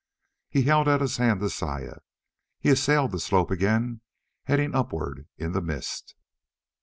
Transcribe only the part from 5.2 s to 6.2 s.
in the mist.